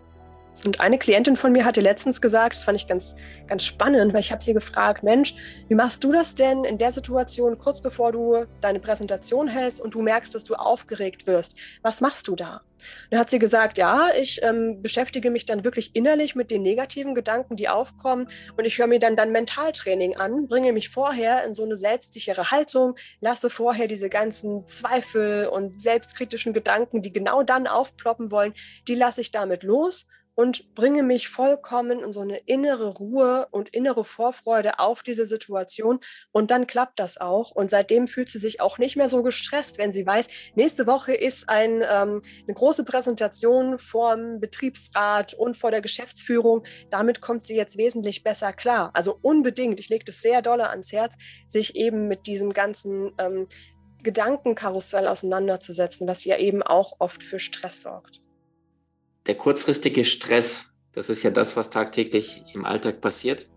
[0.65, 3.15] Und eine Klientin von mir hatte letztens gesagt, das fand ich ganz,
[3.47, 5.35] ganz spannend, weil ich habe sie gefragt, Mensch,
[5.67, 9.93] wie machst du das denn in der Situation, kurz bevor du deine Präsentation hältst und
[9.93, 11.57] du merkst, dass du aufgeregt wirst?
[11.81, 12.61] Was machst du da?
[13.09, 17.15] Dann hat sie gesagt, ja, ich ähm, beschäftige mich dann wirklich innerlich mit den negativen
[17.15, 21.55] Gedanken, die aufkommen und ich höre mir dann dann Mentaltraining an, bringe mich vorher in
[21.55, 27.67] so eine selbstsichere Haltung, lasse vorher diese ganzen Zweifel und selbstkritischen Gedanken, die genau dann
[27.67, 28.53] aufploppen wollen,
[28.87, 33.69] die lasse ich damit los und bringe mich vollkommen in so eine innere Ruhe und
[33.69, 35.99] innere Vorfreude auf diese Situation.
[36.31, 37.51] Und dann klappt das auch.
[37.51, 41.13] Und seitdem fühlt sie sich auch nicht mehr so gestresst, wenn sie weiß, nächste Woche
[41.13, 46.63] ist ein, ähm, eine große Präsentation vor dem Betriebsrat und vor der Geschäftsführung.
[46.89, 48.91] Damit kommt sie jetzt wesentlich besser klar.
[48.93, 51.15] Also unbedingt, ich lege das sehr dolle ans Herz,
[51.47, 53.47] sich eben mit diesem ganzen ähm,
[54.01, 58.22] Gedankenkarussell auseinanderzusetzen, was ja eben auch oft für Stress sorgt
[59.25, 63.47] der kurzfristige Stress, das ist ja das, was tagtäglich im Alltag passiert.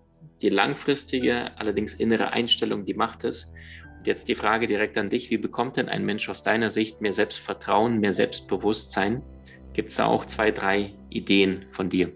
[0.42, 3.52] Die langfristige, allerdings innere Einstellung, die macht es.
[3.98, 7.00] Und jetzt die Frage direkt an dich, wie bekommt denn ein Mensch aus deiner Sicht
[7.00, 9.22] mehr Selbstvertrauen, mehr Selbstbewusstsein?
[9.72, 12.12] Gibt es da auch zwei, drei Ideen von dir?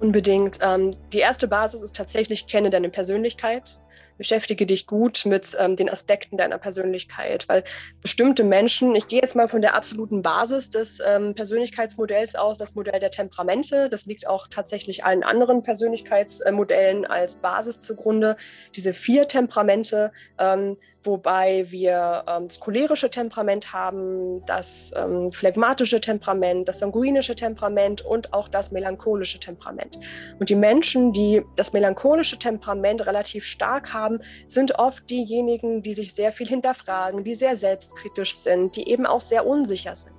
[0.00, 0.58] Unbedingt.
[0.60, 3.80] Ähm, die erste Basis ist tatsächlich, kenne deine Persönlichkeit
[4.16, 7.64] beschäftige dich gut mit ähm, den Aspekten deiner Persönlichkeit, weil
[8.00, 12.74] bestimmte Menschen, ich gehe jetzt mal von der absoluten Basis des ähm, Persönlichkeitsmodells aus, das
[12.74, 18.36] Modell der Temperamente, das liegt auch tatsächlich allen anderen Persönlichkeitsmodellen als Basis zugrunde.
[18.74, 26.68] Diese vier Temperamente, ähm, wobei wir ähm, das cholerische Temperament haben, das ähm, phlegmatische Temperament,
[26.68, 29.98] das sanguinische Temperament und auch das melancholische Temperament.
[30.38, 36.14] Und die Menschen, die das melancholische Temperament relativ stark haben, sind oft diejenigen, die sich
[36.14, 40.14] sehr viel hinterfragen, die sehr selbstkritisch sind, die eben auch sehr unsicher sind.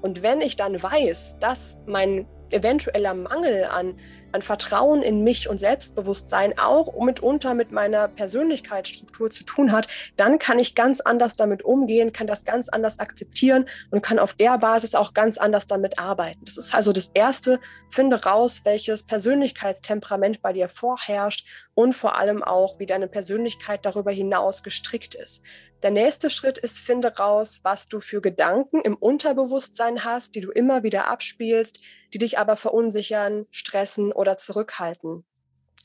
[0.00, 3.98] Und wenn ich dann weiß, dass mein eventueller Mangel an
[4.32, 10.38] an Vertrauen in mich und Selbstbewusstsein auch mitunter mit meiner Persönlichkeitsstruktur zu tun hat, dann
[10.38, 14.58] kann ich ganz anders damit umgehen, kann das ganz anders akzeptieren und kann auf der
[14.58, 16.44] Basis auch ganz anders damit arbeiten.
[16.44, 22.42] Das ist also das Erste, finde raus, welches Persönlichkeitstemperament bei dir vorherrscht und vor allem
[22.42, 25.42] auch, wie deine Persönlichkeit darüber hinaus gestrickt ist.
[25.82, 30.52] Der nächste Schritt ist, finde raus, was du für Gedanken im Unterbewusstsein hast, die du
[30.52, 31.80] immer wieder abspielst,
[32.14, 35.24] die dich aber verunsichern, stressen oder zurückhalten.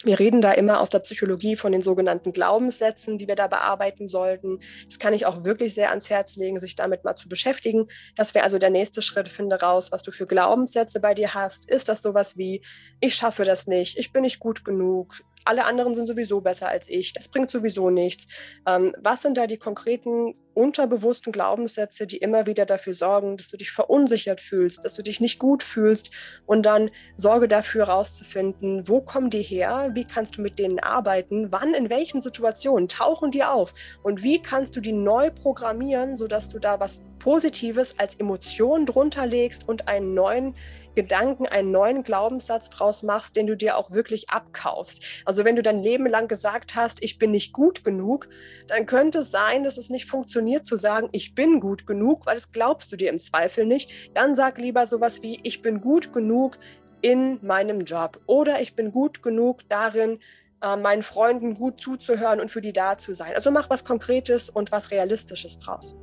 [0.04, 4.08] Wir reden da immer aus der Psychologie von den sogenannten Glaubenssätzen, die wir da bearbeiten
[4.08, 4.60] sollten.
[4.86, 7.88] Das kann ich auch wirklich sehr ans Herz legen, sich damit mal zu beschäftigen.
[8.16, 9.28] Das wäre also der nächste Schritt.
[9.28, 11.68] Finde raus, was du für Glaubenssätze bei dir hast.
[11.68, 12.62] Ist das sowas wie,
[13.00, 16.88] ich schaffe das nicht, ich bin nicht gut genug, alle anderen sind sowieso besser als
[16.90, 18.28] ich, das bringt sowieso nichts.
[18.66, 23.58] Ähm, was sind da die konkreten unterbewussten Glaubenssätze, die immer wieder dafür sorgen, dass du
[23.58, 26.10] dich verunsichert fühlst, dass du dich nicht gut fühlst
[26.48, 31.52] und dann sorge dafür herauszufinden, wo kommen die her, wie kannst du mit denen arbeiten,
[31.52, 33.76] wann, in welchen Situationen tauchen die auf?
[34.02, 39.28] Und wie kannst du die neu programmieren, sodass du da was Positives als Emotion drunter
[39.28, 40.56] legst und einen neuen
[40.98, 45.04] Gedanken einen neuen Glaubenssatz draus machst, den du dir auch wirklich abkaufst.
[45.26, 48.28] Also wenn du dein Leben lang gesagt hast, ich bin nicht gut genug,
[48.68, 52.34] dann könnte es sein, dass es nicht funktioniert zu sagen, ich bin gut genug, weil
[52.34, 53.92] das glaubst du dir im Zweifel nicht.
[54.16, 56.58] Dann sag lieber sowas wie, ich bin gut genug
[57.02, 60.18] in meinem Job oder ich bin gut genug darin,
[60.64, 63.36] äh, meinen Freunden gut zuzuhören und für die da zu sein.
[63.36, 65.96] Also mach was Konkretes und was Realistisches draus.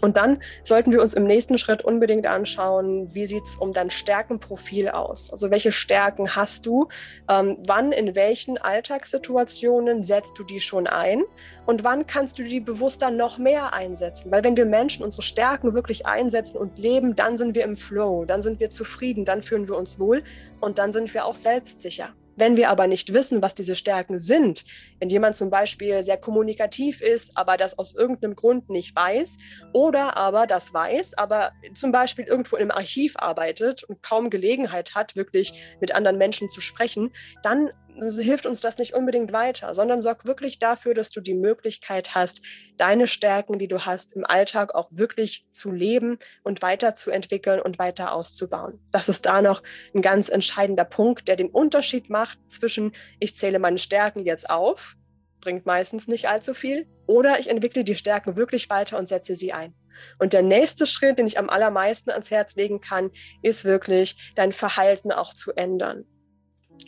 [0.00, 3.90] Und dann sollten wir uns im nächsten Schritt unbedingt anschauen, wie sieht es um dein
[3.90, 5.30] Stärkenprofil aus?
[5.30, 6.88] Also welche Stärken hast du?
[7.28, 11.22] Ähm, wann, in welchen Alltagssituationen setzt du die schon ein?
[11.66, 14.30] Und wann kannst du die bewusster noch mehr einsetzen?
[14.30, 18.24] Weil wenn wir Menschen unsere Stärken wirklich einsetzen und leben, dann sind wir im Flow,
[18.24, 20.22] dann sind wir zufrieden, dann fühlen wir uns wohl
[20.60, 22.14] und dann sind wir auch selbstsicher.
[22.38, 24.64] Wenn wir aber nicht wissen, was diese Stärken sind,
[25.00, 29.38] wenn jemand zum Beispiel sehr kommunikativ ist, aber das aus irgendeinem Grund nicht weiß,
[29.72, 35.16] oder aber das weiß, aber zum Beispiel irgendwo im Archiv arbeitet und kaum Gelegenheit hat,
[35.16, 37.10] wirklich mit anderen Menschen zu sprechen,
[37.42, 37.70] dann
[38.00, 42.42] hilft uns das nicht unbedingt weiter, sondern sorg wirklich dafür, dass du die Möglichkeit hast,
[42.76, 48.12] deine Stärken, die du hast, im Alltag auch wirklich zu leben und weiterzuentwickeln und weiter
[48.12, 48.80] auszubauen.
[48.92, 49.62] Das ist da noch
[49.94, 54.94] ein ganz entscheidender Punkt, der den Unterschied macht zwischen, ich zähle meine Stärken jetzt auf,
[55.40, 59.52] bringt meistens nicht allzu viel, oder ich entwickle die Stärken wirklich weiter und setze sie
[59.52, 59.74] ein.
[60.18, 63.10] Und der nächste Schritt, den ich am allermeisten ans Herz legen kann,
[63.42, 66.04] ist wirklich dein Verhalten auch zu ändern.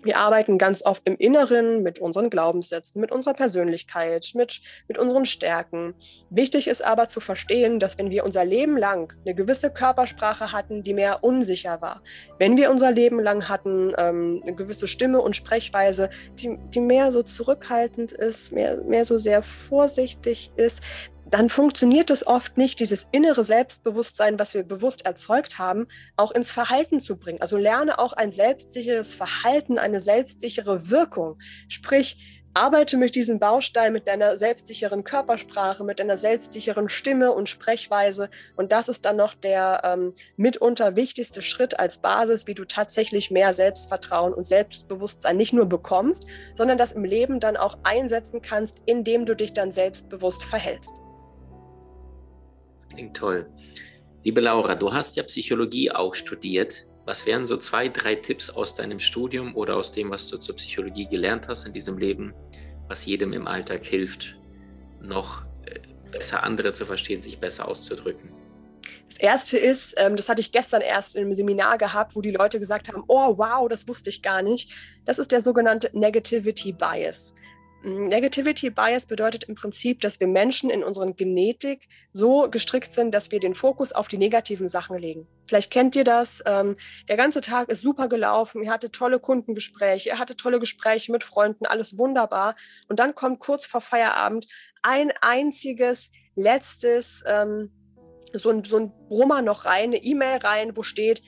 [0.02, 5.26] Wir arbeiten ganz oft im Inneren mit unseren Glaubenssätzen, mit unserer Persönlichkeit, mit, mit unseren
[5.26, 5.94] Stärken.
[6.30, 10.82] Wichtig ist aber zu verstehen, dass wenn wir unser Leben lang eine gewisse Körpersprache hatten,
[10.82, 12.02] die mehr unsicher war,
[12.38, 17.12] wenn wir unser Leben lang hatten ähm, eine gewisse Stimme und Sprechweise, die, die mehr
[17.12, 20.82] so zurückhaltend ist, mehr, mehr so sehr vorsichtig ist,
[21.30, 26.50] dann funktioniert es oft nicht, dieses innere Selbstbewusstsein, was wir bewusst erzeugt haben, auch ins
[26.50, 27.40] Verhalten zu bringen.
[27.40, 31.38] Also lerne auch ein selbstsicheres Verhalten, eine selbstsichere Wirkung.
[31.68, 32.18] Sprich,
[32.52, 38.28] arbeite mit diesem Baustein, mit deiner selbstsicheren Körpersprache, mit deiner selbstsicheren Stimme und Sprechweise.
[38.56, 43.30] Und das ist dann noch der ähm, mitunter wichtigste Schritt als Basis, wie du tatsächlich
[43.30, 48.82] mehr Selbstvertrauen und Selbstbewusstsein nicht nur bekommst, sondern das im Leben dann auch einsetzen kannst,
[48.86, 51.00] indem du dich dann selbstbewusst verhältst.
[52.92, 53.46] Klingt toll.
[54.22, 56.86] Liebe Laura, du hast ja Psychologie auch studiert.
[57.06, 60.56] Was wären so zwei, drei Tipps aus deinem Studium oder aus dem, was du zur
[60.56, 62.34] Psychologie gelernt hast in diesem Leben,
[62.88, 64.36] was jedem im Alltag hilft,
[65.00, 65.80] noch äh,
[66.12, 68.30] besser andere zu verstehen, sich besser auszudrücken?
[69.08, 72.30] Das erste ist, ähm, das hatte ich gestern erst in einem Seminar gehabt, wo die
[72.30, 74.70] Leute gesagt haben: Oh, wow, das wusste ich gar nicht.
[75.04, 77.34] Das ist der sogenannte Negativity Bias.
[77.82, 83.30] Negativity Bias bedeutet im Prinzip, dass wir Menschen in unserer Genetik so gestrickt sind, dass
[83.30, 85.26] wir den Fokus auf die negativen Sachen legen.
[85.48, 86.42] Vielleicht kennt ihr das.
[86.44, 86.76] Ähm,
[87.08, 88.62] der ganze Tag ist super gelaufen.
[88.62, 92.54] Ihr hattet tolle Kundengespräche, ihr hattet tolle Gespräche mit Freunden, alles wunderbar.
[92.88, 94.46] Und dann kommt kurz vor Feierabend
[94.82, 97.70] ein einziges, letztes, ähm,
[98.34, 101.22] so ein, so ein Brummer noch rein, eine E-Mail rein, wo steht,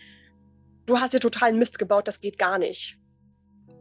[0.84, 2.98] du hast dir totalen Mist gebaut, das geht gar nicht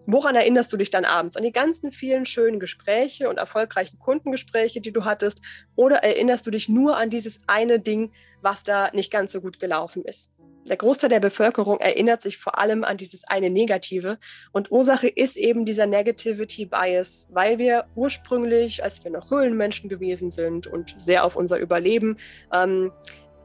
[0.06, 1.36] Woran erinnerst du dich dann abends?
[1.36, 5.42] An die ganzen vielen schönen Gespräche und erfolgreichen Kundengespräche, die du hattest?
[5.76, 8.12] Oder erinnerst du dich nur an dieses eine Ding,
[8.42, 10.36] was da nicht ganz so gut gelaufen ist?
[10.68, 14.20] Der Großteil der Bevölkerung erinnert sich vor allem an dieses eine Negative.
[14.52, 20.32] Und Ursache ist eben dieser Negativity Bias, weil wir ursprünglich, als wir noch Höhlenmenschen gewesen
[20.32, 22.18] sind und sehr auf unser Überleben,
[22.54, 22.92] ähm,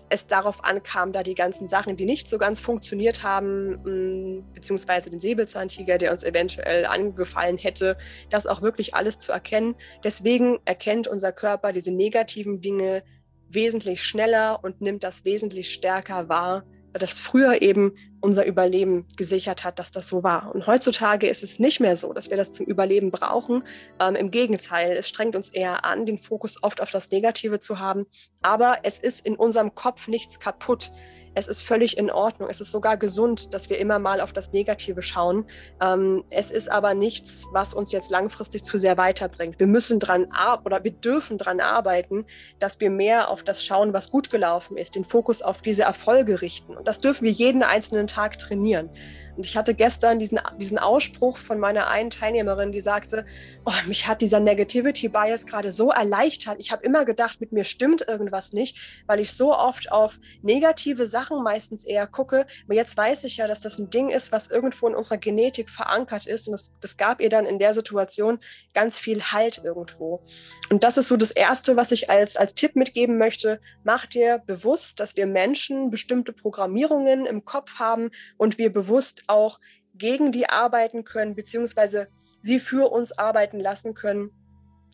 [0.09, 5.21] es darauf ankam, da die ganzen Sachen, die nicht so ganz funktioniert haben, beziehungsweise den
[5.21, 7.97] Säbelzahntiger, der uns eventuell angefallen hätte,
[8.31, 9.75] das auch wirklich alles zu erkennen.
[10.05, 13.03] Deswegen erkennt unser Körper diese negativen Dinge
[13.49, 16.64] wesentlich schneller und nimmt das wesentlich stärker wahr,
[16.98, 20.54] das früher eben unser Überleben gesichert hat, dass das so war.
[20.54, 23.62] Und heutzutage ist es nicht mehr so, dass wir das zum Überleben brauchen.
[24.00, 27.78] Ähm, Im Gegenteil, es strengt uns eher an, den Fokus oft auf das Negative zu
[27.78, 28.06] haben.
[28.42, 30.90] Aber es ist in unserem Kopf nichts kaputt
[31.37, 32.49] es ist völlig in Ordnung.
[32.49, 35.44] Es ist sogar gesund, dass wir immer mal auf das Negative schauen.
[35.83, 39.61] Ähm, es ist aber nichts, was uns jetzt langfristig zu sehr weiterbringt.
[39.61, 40.29] Wir müssen dran
[40.64, 42.25] oder wir dürfen dran arbeiten,
[42.59, 46.40] dass wir mehr auf das schauen, was gut gelaufen ist, den Fokus auf diese Erfolge
[46.40, 46.75] richten.
[46.75, 48.88] Und das dürfen wir jeden einzelnen Tag trainieren.
[49.37, 53.27] Und ich hatte gestern diesen, diesen Ausspruch von meiner einen Teilnehmerin, die sagte,
[53.64, 56.57] oh, mich hat dieser Negativity Bias gerade so erleichtert.
[56.59, 61.07] Ich habe immer gedacht, mit mir stimmt irgendwas nicht, weil ich so oft auf negative
[61.07, 62.46] Sachen meistens eher gucke.
[62.64, 65.68] Aber jetzt weiß ich ja, dass das ein Ding ist, was irgendwo in unserer Genetik
[65.68, 66.49] verankert ist.
[66.49, 68.38] Und das, das gab ihr dann in der Situation
[68.72, 70.22] ganz viel Halt irgendwo.
[70.70, 73.61] Und das ist so das Erste, was ich als, als Tipp mitgeben möchte.
[73.85, 79.61] Mach dir bewusst, dass wir Menschen bestimmte Programmierungen im Kopf haben und wir bewusst auch
[79.95, 82.09] gegen die arbeiten können, beziehungsweise
[82.43, 84.31] sie für uns arbeiten lassen können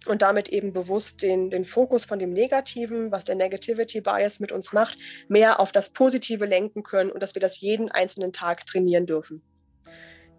[0.07, 4.53] und damit eben bewusst den, den Fokus von dem Negativen, was der Negativity Bias mit
[4.53, 8.67] uns macht, mehr auf das Positive lenken können und dass wir das jeden einzelnen Tag
[8.67, 9.43] trainieren dürfen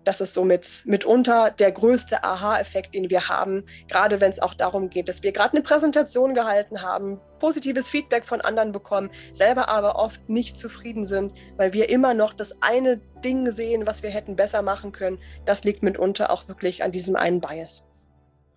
[0.04, 4.90] das ist somit mitunter der größte Aha-Effekt, den wir haben, gerade wenn es auch darum
[4.90, 9.96] geht, dass wir gerade eine Präsentation gehalten haben, positives Feedback von anderen bekommen, selber aber
[9.96, 14.36] oft nicht zufrieden sind, weil wir immer noch das eine Ding sehen, was wir hätten
[14.36, 15.20] besser machen können.
[15.46, 17.88] Das liegt mitunter auch wirklich an diesem einen Bias.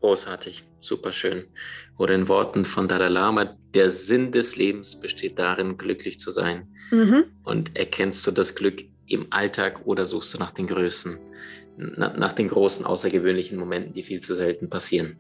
[0.01, 1.47] Großartig, super schön.
[1.99, 6.69] Oder in Worten von Dalai Lama, der Sinn des Lebens besteht darin, glücklich zu sein.
[6.91, 7.25] Mhm.
[7.43, 11.19] Und erkennst du das Glück im Alltag oder suchst du nach den Größen?
[11.77, 15.19] Nach den großen, außergewöhnlichen Momenten, die viel zu selten passieren.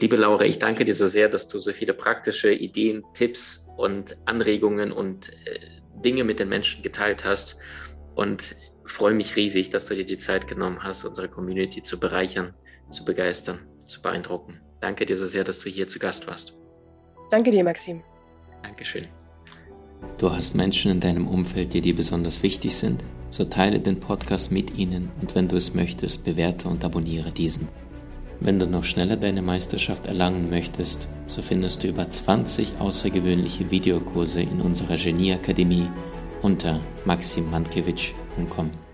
[0.00, 4.16] Liebe Laura, ich danke dir so sehr, dass du so viele praktische Ideen, Tipps und
[4.24, 5.58] Anregungen und äh,
[6.02, 7.58] Dinge mit den Menschen geteilt hast
[8.14, 12.54] und freue mich riesig, dass du dir die Zeit genommen hast, unsere Community zu bereichern,
[12.90, 14.60] zu begeistern, zu beeindrucken.
[14.80, 16.54] Danke dir so sehr, dass du hier zu Gast warst.
[17.30, 18.02] Danke dir, Maxim.
[18.62, 19.06] Dankeschön.
[20.18, 23.04] Du hast Menschen in deinem Umfeld, die dir besonders wichtig sind?
[23.30, 27.68] So teile den Podcast mit ihnen und wenn du es möchtest, bewerte und abonniere diesen.
[28.40, 34.40] Wenn du noch schneller deine Meisterschaft erlangen möchtest, so findest du über 20 außergewöhnliche Videokurse
[34.40, 35.88] in unserer Genieakademie
[36.42, 38.89] unter maximmankiewicz.com.